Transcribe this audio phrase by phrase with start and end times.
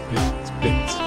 [0.00, 0.98] Pits, Pits.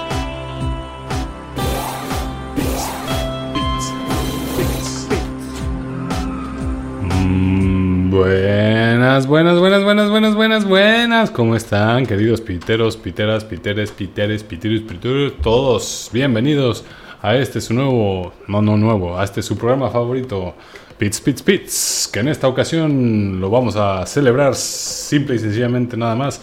[7.02, 11.30] Mm, Buenas, buenas, buenas, buenas, buenas, buenas, buenas.
[11.30, 15.32] ¿Cómo están, queridos piteros, piteras, piteres, piteres, piteros, piteros?
[15.42, 16.84] Todos bienvenidos
[17.20, 20.54] a este su nuevo, no, no nuevo, a este su programa favorito,
[20.96, 22.10] Pits, Pits, Pits.
[22.10, 26.40] Que en esta ocasión lo vamos a celebrar simple y sencillamente nada más.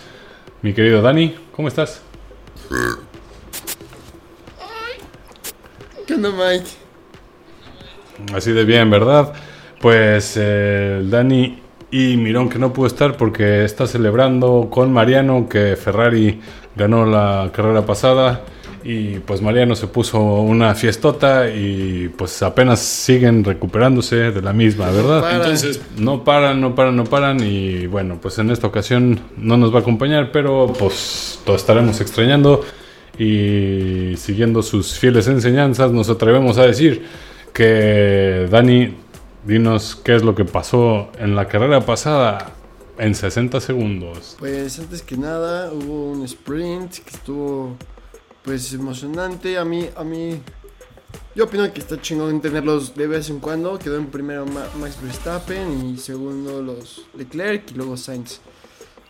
[0.62, 2.05] Mi querido Dani, ¿cómo estás?
[2.70, 2.76] ¿Qué?
[8.34, 9.34] Así de bien, ¿verdad?
[9.82, 11.60] Pues eh, Dani
[11.92, 16.40] y Mirón que no pudo estar porque está celebrando con Mariano que Ferrari
[16.76, 18.42] ganó la carrera pasada
[18.88, 24.92] y pues Mariano se puso una fiestota y pues apenas siguen recuperándose de la misma,
[24.92, 25.22] ¿verdad?
[25.22, 25.38] Para.
[25.38, 29.74] Entonces no paran, no paran, no paran y bueno, pues en esta ocasión no nos
[29.74, 32.64] va a acompañar, pero pues lo estaremos extrañando
[33.18, 37.08] y siguiendo sus fieles enseñanzas nos atrevemos a decir
[37.54, 38.94] que Dani,
[39.48, 42.52] dinos qué es lo que pasó en la carrera pasada
[43.00, 44.36] en 60 segundos.
[44.38, 47.76] Pues antes que nada hubo un sprint que estuvo
[48.46, 49.58] pues emocionante.
[49.58, 50.40] A mí, a mí,
[51.36, 53.78] yo opino que está chingón tenerlos de vez en cuando.
[53.80, 58.40] Quedó en primero Ma- Max Verstappen y segundo los Leclerc y luego Sainz.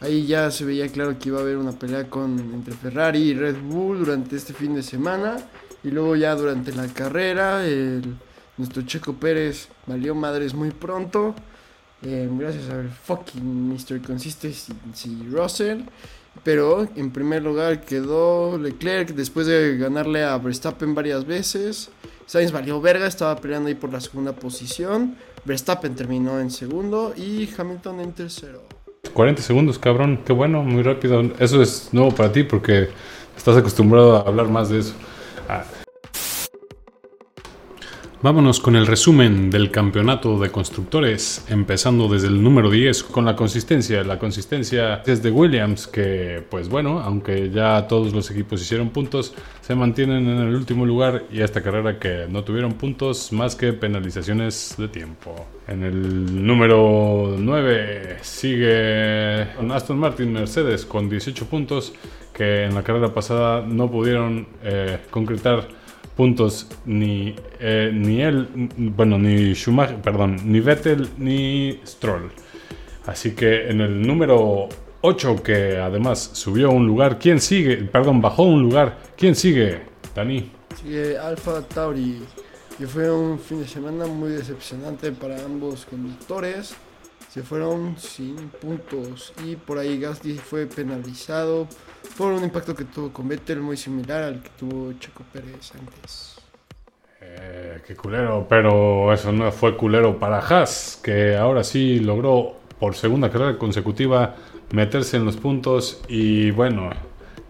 [0.02, 3.34] Ahí ya se veía claro que iba a haber una pelea con, entre Ferrari y
[3.34, 5.38] Red Bull durante este fin de semana.
[5.84, 8.02] Y luego ya durante la carrera, el,
[8.58, 11.36] nuestro Checo Pérez valió madres muy pronto.
[12.02, 14.02] eh, gracias al fucking Mr.
[14.02, 15.82] Consistency Russell.
[16.44, 21.90] Pero en primer lugar quedó Leclerc después de ganarle a Verstappen varias veces.
[22.26, 25.16] Sainz valió verga, estaba peleando ahí por la segunda posición.
[25.46, 28.64] Verstappen terminó en segundo y Hamilton en tercero.
[29.14, 31.22] 40 segundos, cabrón, qué bueno, muy rápido.
[31.40, 32.90] Eso es nuevo para ti porque
[33.38, 34.94] estás acostumbrado a hablar más de eso.
[35.48, 35.64] Ah.
[38.22, 43.36] Vámonos con el resumen del campeonato de constructores, empezando desde el número 10 con la
[43.36, 44.04] consistencia.
[44.04, 49.36] La consistencia es de Williams, que pues bueno, aunque ya todos los equipos hicieron puntos,
[49.62, 53.74] se mantienen en el último lugar y esta carrera que no tuvieron puntos más que
[53.74, 55.36] penalizaciones de tiempo.
[55.68, 61.94] En el número 9 sigue Aston Martin Mercedes con 18 puntos
[62.34, 65.68] que en la carrera pasada no pudieron eh, concretar
[66.16, 72.32] puntos ni, eh, ni él, bueno, ni Schumacher, perdón, ni Vettel ni Stroll.
[73.06, 74.70] Así que en el número
[75.02, 77.78] 8, que además subió un lugar, ¿quién sigue?
[77.78, 79.82] Perdón, bajó un lugar, ¿quién sigue?
[80.16, 80.52] Dani.
[80.82, 82.22] Sigue Alfa Tauri,
[82.78, 86.76] que fue un fin de semana muy decepcionante para ambos conductores.
[87.36, 91.68] Se fueron sin puntos y por ahí Gasly fue penalizado
[92.18, 96.38] por un impacto que tuvo con Vettel muy similar al que tuvo Checo Pérez antes.
[97.20, 102.96] Eh, qué culero, pero eso no fue culero para Haas, que ahora sí logró por
[102.96, 104.38] segunda carrera consecutiva
[104.72, 106.90] meterse en los puntos y bueno,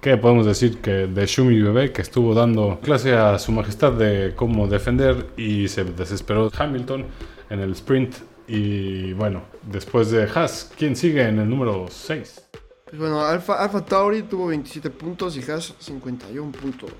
[0.01, 0.81] ¿qué podemos decir?
[0.81, 5.67] Que de Shumi Bebé que estuvo dando clase a su majestad de cómo defender y
[5.67, 7.05] se desesperó Hamilton
[7.51, 8.15] en el sprint
[8.47, 12.41] y bueno, después de Haas, ¿quién sigue en el número 6?
[12.85, 16.91] Pues bueno, Alfa, Alfa Tauri tuvo 27 puntos y Haas 51 puntos.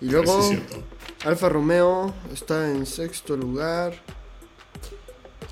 [0.00, 0.40] Y luego
[1.24, 3.94] Alfa Romeo está en sexto lugar.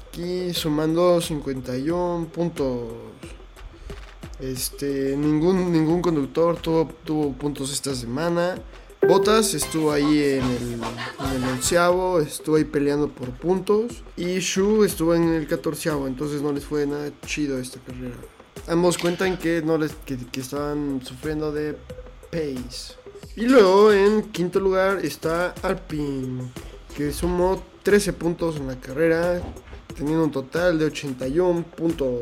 [0.09, 2.93] Aquí sumando 51 puntos.
[4.41, 8.57] Este, ningún, ningún conductor tuvo, tuvo puntos esta semana.
[9.09, 14.03] Bottas estuvo ahí en el, en el onceavo, estuvo ahí peleando por puntos.
[14.17, 18.15] Y Shu estuvo en el catorceavo, entonces no les fue nada chido esta carrera.
[18.69, 21.77] Ambos cuentan que, no les, que, que estaban sufriendo de
[22.31, 22.95] pace.
[23.37, 26.51] Y luego en quinto lugar está Alpine,
[26.97, 29.43] que sumó 13 puntos en la carrera,
[29.97, 32.21] teniendo un total de 81 puntos.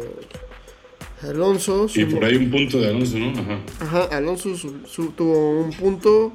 [1.22, 3.30] Alonso Y sumó- por ahí un punto de Alonso, ¿no?
[3.40, 3.60] Ajá.
[3.80, 6.32] Ajá, Alonso su- su- tuvo un punto,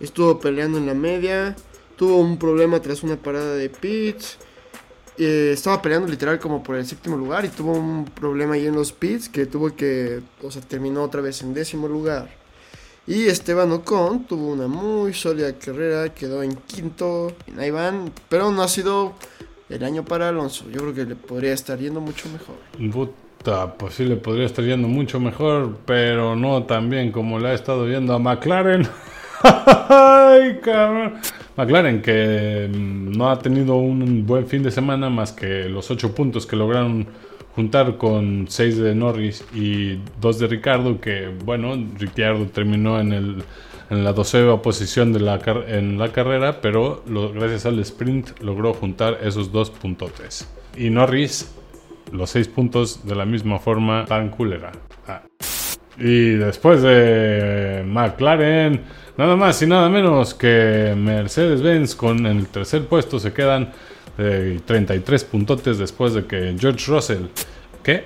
[0.00, 1.56] estuvo peleando en la media,
[1.96, 4.38] tuvo un problema tras una parada de pits,
[5.18, 8.74] eh, estaba peleando literal como por el séptimo lugar y tuvo un problema ahí en
[8.74, 12.28] los pits que tuvo que, o sea, terminó otra vez en décimo lugar.
[13.04, 18.62] Y Esteban Ocon tuvo una muy sólida carrera, quedó en quinto, en van, pero no
[18.62, 19.14] ha sido
[19.68, 22.56] el año para Alonso, yo creo que le podría estar yendo mucho mejor.
[22.92, 27.48] Puta, pues sí le podría estar yendo mucho mejor, pero no tan bien como le
[27.48, 28.86] ha estado yendo a McLaren.
[29.42, 31.14] Ay, cabrón.
[31.56, 36.14] McLaren que mm, no ha tenido un buen fin de semana más que los ocho
[36.14, 37.06] puntos que lograron
[37.54, 43.42] juntar con 6 de Norris y 2 de Ricardo, que bueno, Ricciardo terminó en, el,
[43.90, 47.02] en la doceava posición de la, en la carrera, pero
[47.34, 50.48] gracias al sprint logró juntar esos dos puntotes.
[50.76, 51.52] Y Norris
[52.12, 54.70] los 6 puntos de la misma forma tan culera.
[55.08, 55.22] Ah.
[55.98, 58.82] Y después de McLaren,
[59.16, 63.72] nada más y nada menos que Mercedes-Benz con el tercer puesto se quedan
[64.16, 67.26] 33 puntotes después de que George Russell,
[67.82, 68.04] ¿qué?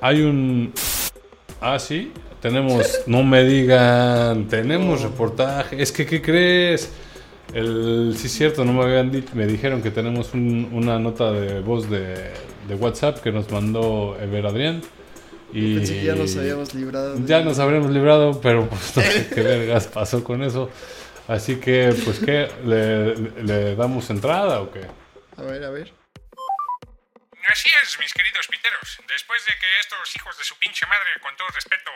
[0.00, 0.72] Hay un...
[1.60, 6.90] Ah, sí, tenemos, no me digan, tenemos reportaje, es que, ¿qué crees?
[7.52, 11.60] El, sí, es cierto, no me habían dicho, me dijeron que tenemos una nota de
[11.60, 12.14] voz de,
[12.68, 14.80] de, WhatsApp que nos mandó Ever Adrián.
[15.52, 17.16] Y Pensé que ya nos habíamos librado.
[17.24, 20.70] Ya nos habríamos librado, pero pues no sé qué vergas pasó con eso.
[21.28, 22.50] Así que, pues, ¿qué?
[22.64, 24.84] ¿Le, ¿Le damos entrada o qué?
[25.36, 25.92] A ver, a ver.
[27.48, 29.00] Así es, mis queridos piteros.
[29.08, 31.90] Después de que estos hijos de su pinche madre, con todo respeto,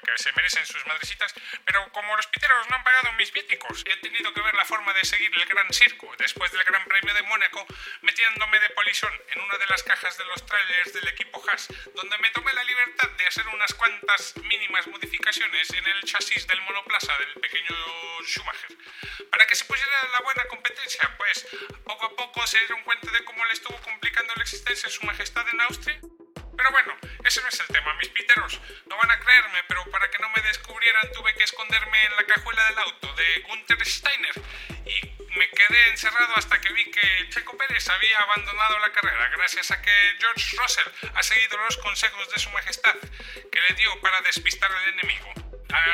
[0.00, 3.96] que se merecen sus madrecitas, pero como los piteros no han pagado mis viáticos, he
[3.96, 7.22] tenido que ver la forma de seguir el gran circo después del Gran Premio de
[7.22, 7.66] Mónaco,
[8.02, 12.18] metiéndome de polizón en una de las cajas de los trailers del equipo Haas, donde
[12.18, 17.16] me tomé la libertad de hacer unas cuantas mínimas modificaciones en el chasis del monoplaza
[17.18, 17.74] del pequeño
[18.24, 18.76] Schumacher.
[19.30, 21.46] Para que se pusiera la buena competencia, pues
[21.84, 25.48] poco a poco se dieron cuenta de cómo le estuvo complicando la existencia su Majestad
[25.48, 26.00] en Austria?
[26.56, 26.96] Pero bueno,
[27.34, 28.60] ese no es el tema, mis piteros.
[28.86, 32.24] No van a creerme, pero para que no me descubrieran tuve que esconderme en la
[32.26, 34.34] cajuela del auto de Gunther Steiner
[34.86, 35.00] y
[35.36, 39.82] me quedé encerrado hasta que vi que Checo Pérez había abandonado la carrera gracias a
[39.82, 42.94] que George Russell ha seguido los consejos de su Majestad
[43.50, 45.43] que le dio para despistar al enemigo.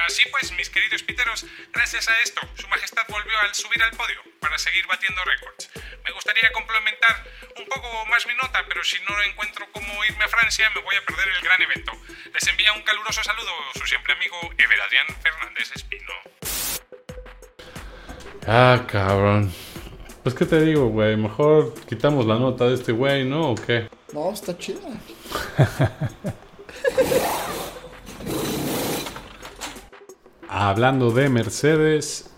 [0.07, 4.21] Así pues, mis queridos piteros, gracias a esto, Su Majestad volvió al subir al podio
[4.39, 5.71] para seguir batiendo récords.
[6.05, 7.25] Me gustaría complementar
[7.57, 10.97] un poco más mi nota, pero si no encuentro cómo irme a Francia, me voy
[10.97, 11.93] a perder el gran evento.
[12.35, 16.13] Les envía un caluroso saludo su siempre amigo Ever Adrián Fernández Espino.
[18.47, 19.53] Ah, cabrón.
[20.23, 21.17] Pues, ¿qué te digo, güey?
[21.17, 23.53] Mejor quitamos la nota de este güey, ¿no?
[23.53, 23.89] ¿O qué?
[24.13, 24.81] No, está chida.
[30.53, 32.29] Hablando de Mercedes.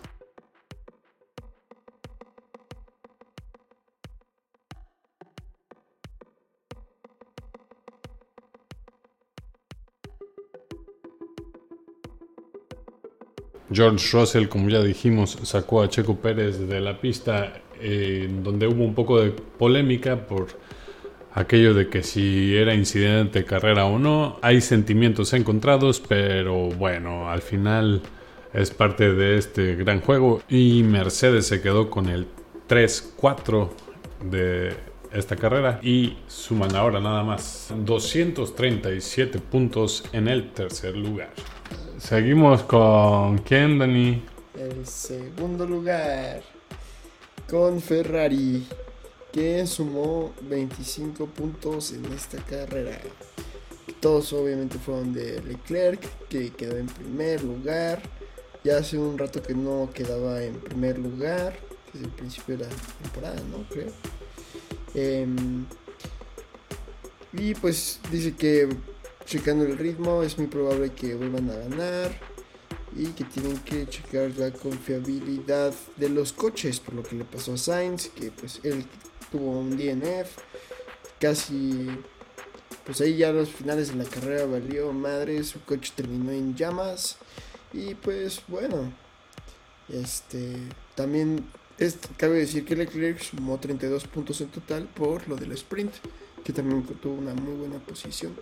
[13.70, 18.84] George Russell, como ya dijimos, sacó a Checo Pérez de la pista, en donde hubo
[18.84, 20.48] un poco de polémica por
[21.34, 24.38] aquello de que si era incidente de carrera o no.
[24.43, 28.02] Hay sentimientos encontrados, pero bueno, al final
[28.52, 32.26] es parte de este gran juego y Mercedes se quedó con el
[32.69, 33.70] 3-4
[34.31, 34.75] de
[35.12, 41.31] esta carrera y suman ahora nada más 237 puntos en el tercer lugar.
[41.99, 44.23] Seguimos con quién, Dani?
[44.58, 46.43] El segundo lugar
[47.49, 48.67] con Ferrari
[49.32, 53.00] que sumó 25 puntos en esta carrera.
[54.00, 58.02] Todos obviamente fueron de Leclerc, que quedó en primer lugar.
[58.64, 61.56] Ya hace un rato que no quedaba en primer lugar,
[61.93, 62.70] desde el principio de la
[63.02, 63.64] temporada, ¿no?
[63.69, 63.93] Creo.
[64.94, 65.64] Em,
[67.32, 68.69] y pues dice que
[69.24, 72.12] checando el ritmo es muy probable que vuelvan a ganar
[72.94, 77.55] y que tienen que checar la confiabilidad de los coches por lo que le pasó
[77.55, 78.84] a Sainz que pues él
[79.32, 80.29] tuvo un DNF,
[81.19, 81.89] casi,
[82.84, 87.17] pues ahí ya los finales de la carrera valió madre, su coche terminó en llamas
[87.72, 88.93] y pues bueno,
[89.89, 90.56] este,
[90.94, 91.44] también
[91.79, 95.93] es, cabe decir que Leclerc sumó 32 puntos en total por lo del sprint,
[96.44, 98.34] que también tuvo una muy buena posición.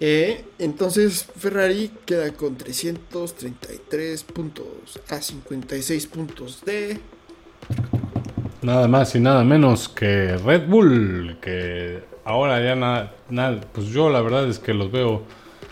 [0.00, 6.98] Eh, entonces Ferrari queda con 333 puntos a 56 puntos de
[8.62, 14.10] Nada más y nada menos que Red Bull, que ahora ya nada, nada, pues yo
[14.10, 15.22] la verdad es que los veo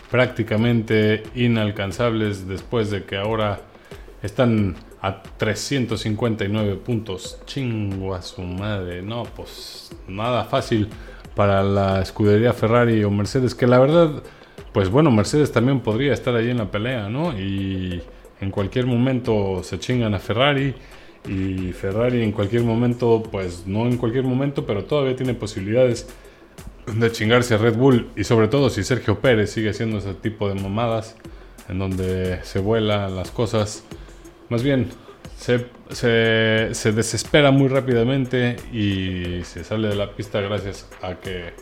[0.09, 3.59] prácticamente inalcanzables después de que ahora
[4.23, 7.39] están a 359 puntos.
[7.45, 10.89] Chingo a su madre, no, pues nada fácil
[11.35, 14.23] para la escudería Ferrari o Mercedes, que la verdad,
[14.73, 17.37] pues bueno, Mercedes también podría estar allí en la pelea, ¿no?
[17.39, 18.01] Y
[18.41, 20.73] en cualquier momento se chingan a Ferrari
[21.29, 26.07] y Ferrari en cualquier momento, pues no en cualquier momento, pero todavía tiene posibilidades
[26.87, 30.49] de chingarse a Red Bull y sobre todo si Sergio Pérez sigue haciendo ese tipo
[30.49, 31.15] de mamadas
[31.67, 33.83] en donde se vuelan las cosas,
[34.49, 34.87] más bien
[35.37, 41.53] se, desespera muy rápidamente y se sale de la pista gracias a que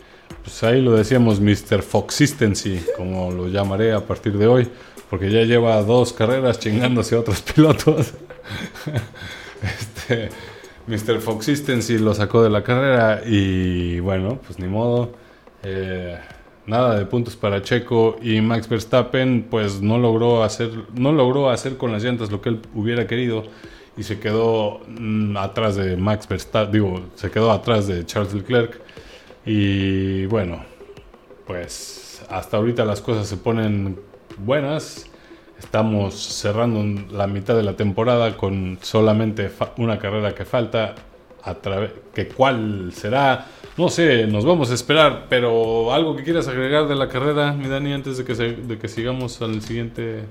[0.42, 1.82] pues ahí lo decíamos Mr.
[1.82, 4.68] Foxistency, como lo llamaré a partir de hoy,
[5.10, 8.14] porque ya lleva dos carreras chingándose a otros pilotos.
[9.62, 10.28] Este,
[10.86, 11.20] Mr.
[11.20, 15.12] Foxistency lo sacó de la carrera y bueno, pues ni modo.
[15.62, 16.18] Eh,
[16.66, 21.78] nada de puntos para Checo y Max Verstappen pues no logró hacer no logró hacer
[21.78, 23.44] con las llantas lo que él hubiera querido
[23.96, 28.80] y se quedó mm, atrás de Max Verstappen, digo, se quedó atrás de Charles Leclerc
[29.44, 30.62] y bueno,
[31.46, 33.98] pues hasta ahorita las cosas se ponen
[34.38, 35.06] buenas.
[35.58, 40.94] Estamos cerrando la mitad de la temporada con solamente una carrera que falta.
[41.44, 41.56] A
[42.36, 43.46] cuál será,
[43.78, 47.68] no sé, nos vamos a esperar, pero algo que quieras agregar de la carrera, mi
[47.68, 50.24] Dani, antes de que, de que sigamos al siguiente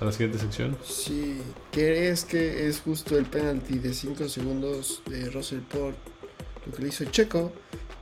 [0.00, 0.76] a la siguiente sección.
[0.84, 5.94] Sí, ¿crees que es justo el penalti de 5 segundos de Russell por
[6.66, 7.52] lo que le hizo Checo?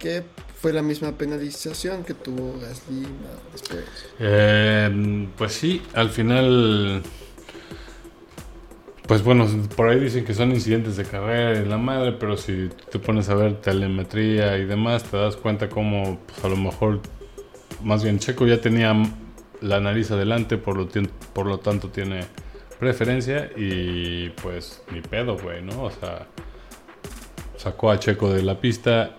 [0.02, 0.24] Que
[0.60, 3.06] fue la misma penalización que tuvo Gasly
[3.52, 3.84] después.
[4.18, 7.02] Eh, pues sí, al final.
[9.06, 12.68] Pues bueno, por ahí dicen que son incidentes de carrera y la madre, pero si
[12.90, 17.00] te pones a ver telemetría y demás, te das cuenta como pues, a lo mejor,
[17.82, 18.94] más bien Checo ya tenía
[19.60, 20.88] la nariz adelante, por lo,
[21.32, 22.24] por lo tanto tiene
[22.78, 25.84] preferencia y pues ni pedo, güey, ¿no?
[25.84, 26.26] O sea,
[27.56, 29.16] sacó a Checo de la pista.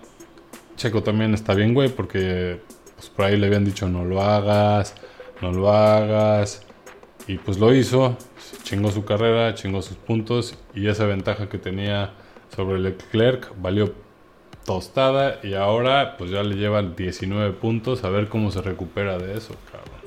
[0.76, 2.60] Checo también está bien, güey, porque
[2.94, 4.94] pues, por ahí le habían dicho no lo hagas,
[5.40, 6.62] no lo hagas.
[7.26, 8.18] Y pues lo hizo,
[8.64, 12.12] chingó su carrera, chingó sus puntos y esa ventaja que tenía
[12.54, 13.94] sobre Leclerc valió
[14.64, 19.38] tostada y ahora pues ya le llevan 19 puntos a ver cómo se recupera de
[19.38, 20.00] eso, cabrón.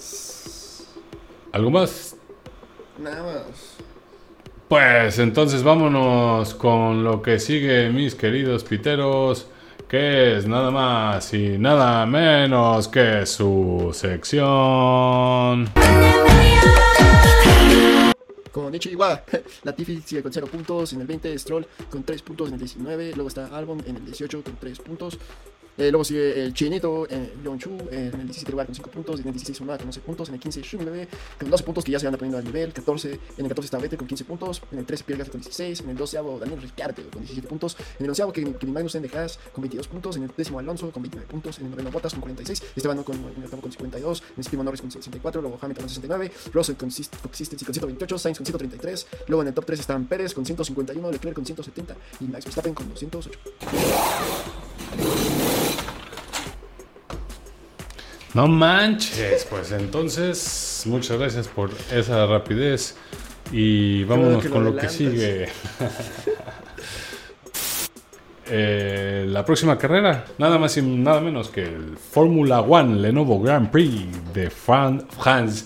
[1.52, 2.16] ¿Algo más?
[3.00, 3.78] Nada más.
[4.68, 9.48] Pues entonces vámonos con lo que sigue, mis queridos piteros,
[9.88, 15.70] que es nada más y nada menos que su sección.
[18.52, 19.24] Con dicho igual,
[19.64, 23.14] Latifi sigue con 0 puntos en el 20, Stroll con 3 puntos en el 19,
[23.14, 25.18] luego está Albon en el 18 con 3 puntos,
[25.78, 29.20] eh, luego sigue el Chinito, eh, Chu, eh, en el 17 lugar con 5 puntos,
[29.20, 31.08] en el 16 Sonora con 11 puntos, en el 15 Shumileve
[31.40, 33.78] con 12 puntos que ya se van poniendo al nivel, 14, en el 14 está
[33.78, 37.04] Vettel con 15 puntos, en el 13 Pierre con 16, en el 12 Daniel Ricciardo
[37.12, 40.24] con 17 puntos, en el 11 Kevin, Kevin Magnussen de Haas con 22 puntos, en
[40.24, 43.62] el décimo Alonso con 29 puntos, en el noveno Bottas con 46, Esteban con, con,
[43.62, 47.66] con 52, en el séptimo Norris con 64, luego Hamilton con 69, Russell con Consistency
[47.66, 51.36] con 128, Sainz con 133, luego en el top 3 están Pérez con 151, Leclerc
[51.36, 54.57] con 170 y Max Verstappen con 208.
[58.38, 62.96] No manches, pues entonces muchas gracias por esa rapidez
[63.52, 65.48] y vámonos con lo, que sigue.
[68.50, 73.70] Eh, la próxima carrera, nada más y nada menos que el Fórmula One Lenovo Grand
[73.70, 75.66] Prix de France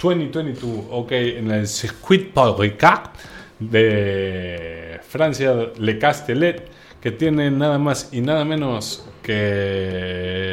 [0.00, 3.10] 2022, ok, en el Circuit Paul Ricard
[3.58, 6.66] de Francia, Le Castellet,
[6.98, 10.51] que tiene nada más y nada menos que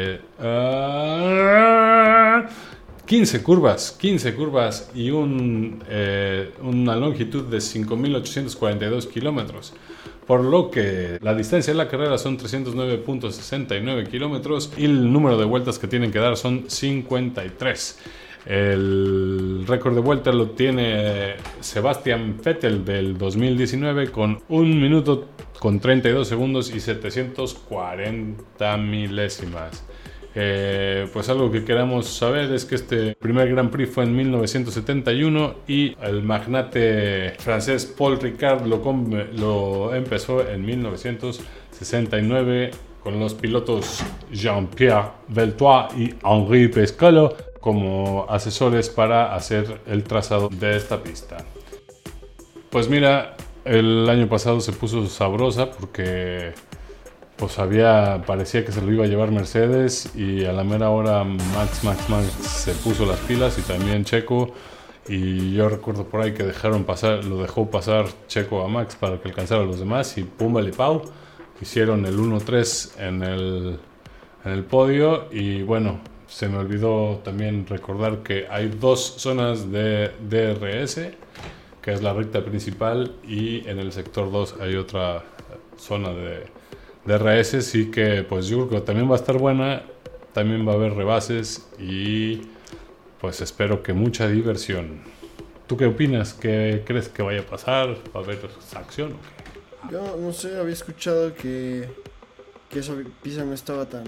[3.06, 5.10] 15 ah, curvas, 15 curvas y
[5.88, 9.74] eh, una longitud de 5.842 kilómetros.
[10.26, 15.44] Por lo que la distancia de la carrera son 309.69 kilómetros y el número de
[15.44, 17.98] vueltas que tienen que dar son 53.
[18.46, 26.26] El récord de vuelta lo tiene Sebastian Vettel del 2019 con 1 minuto con 32
[26.26, 29.84] segundos y 740 milésimas.
[30.34, 35.56] Eh, pues algo que queramos saber es que este primer Grand Prix fue en 1971
[35.66, 42.70] y el magnate francés Paul Ricard lo, empezó en 1969
[43.02, 50.76] con los pilotos Jean-Pierre Veltois y Henri Pescalo como asesores para hacer el trazado de
[50.76, 51.38] esta pista.
[52.70, 53.34] Pues mira,
[53.64, 56.52] el año pasado se puso sabrosa porque
[57.40, 61.24] pues había parecía que se lo iba a llevar Mercedes y a la mera hora
[61.24, 64.52] Max Max Max se puso las pilas y también Checo.
[65.08, 69.18] Y yo recuerdo por ahí que dejaron pasar lo dejó pasar Checo a Max para
[69.18, 71.02] que alcanzara a los demás y pumba y pau
[71.62, 73.78] hicieron el 1-3 en el
[74.44, 75.28] en el podio.
[75.32, 81.00] Y bueno se me olvidó también recordar que hay dos zonas de DRS,
[81.82, 85.24] que es la recta principal, y en el sector 2 hay otra
[85.76, 86.44] zona de
[87.04, 89.82] DRS, así que pues yo creo que también va a estar buena,
[90.32, 92.42] también va a haber rebases y
[93.20, 95.02] pues espero que mucha diversión.
[95.66, 96.34] ¿Tú qué opinas?
[96.34, 97.90] ¿Qué crees que vaya a pasar?
[98.14, 98.38] ¿Va a haber
[98.74, 99.14] acción
[99.90, 101.88] Yo no sé, había escuchado que,
[102.68, 104.04] que esa pista no estaba tan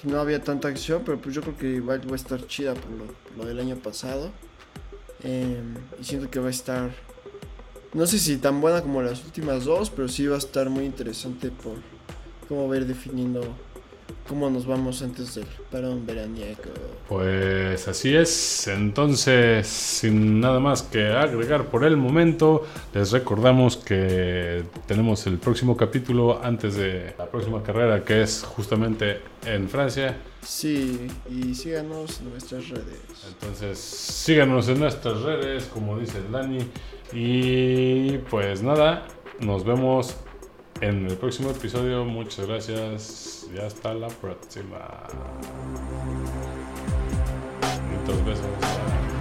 [0.00, 2.90] que no había tanta acción, pero pues yo creo que va a estar chida por
[2.90, 4.30] lo, por lo del año pasado.
[5.22, 6.90] Em, y siento que va a estar,
[7.92, 10.84] no sé si tan buena como las últimas dos, pero sí va a estar muy
[10.84, 11.74] interesante por
[12.48, 13.42] cómo ir definiendo
[14.30, 16.70] cómo nos vamos antes del parón veraniego.
[17.08, 24.62] Pues así es, entonces sin nada más que agregar por el momento, les recordamos que
[24.86, 30.16] tenemos el próximo capítulo antes de la próxima carrera que es justamente en Francia.
[30.46, 33.00] Sí, y síganos en nuestras redes.
[33.26, 36.60] Entonces síganos en nuestras redes, como dice Dani.
[37.12, 39.08] Y pues nada,
[39.40, 40.14] nos vemos
[40.80, 42.04] en el próximo episodio.
[42.04, 45.06] Muchas gracias y hasta la próxima.
[47.90, 49.19] Muchas besos.